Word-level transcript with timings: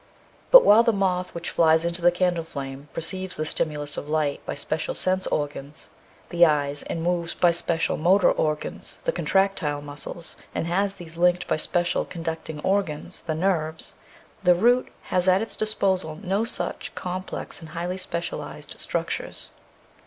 But 0.49 0.63
while 0.65 0.81
the 0.81 0.91
moth 0.91 1.35
which 1.35 1.51
flies 1.51 1.85
into 1.85 2.01
the 2.01 2.11
candle 2.11 2.43
flame 2.43 2.87
perceives 2.91 3.35
the 3.35 3.45
stimulus 3.45 3.97
of 3.97 4.09
light 4.09 4.43
by 4.47 4.55
special 4.55 4.95
sense 4.95 5.27
organs, 5.27 5.91
the 6.29 6.43
eyes, 6.43 6.81
and 6.81 7.03
moves 7.03 7.35
by 7.35 7.51
special 7.51 7.97
motor 7.97 8.31
organs, 8.31 8.97
the 9.03 9.11
contractile 9.11 9.79
muscles, 9.83 10.37
and 10.55 10.65
has 10.65 10.93
these 10.95 11.17
linked 11.17 11.45
by 11.45 11.57
special 11.57 12.03
conduct 12.03 12.49
ing 12.49 12.61
organs, 12.61 13.21
the 13.21 13.35
nerves, 13.35 13.93
the 14.41 14.55
root 14.55 14.91
has 15.13 15.27
at 15.27 15.43
its 15.43 15.55
disposal 15.55 16.19
no 16.23 16.45
such 16.45 16.95
complex 16.95 17.59
and 17.59 17.69
highly 17.69 17.97
specialised 17.97 18.79
structures. 18.79 19.51